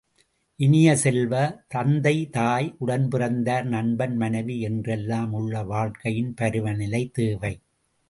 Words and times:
இனிய 0.59 0.95
செல்வ, 0.95 1.33
தந்தை, 1.67 2.29
தாய், 2.29 2.75
உடன்பிறந்தார், 2.85 3.63
நண்பன், 3.63 4.15
மனைவி 4.15 4.59
என்றெல்லாம் 4.61 5.33
உள்ள 5.33 5.63
வாழ்க்கையின் 5.63 6.33
பருவநிலை 6.33 7.09
தேவை. 7.13 7.59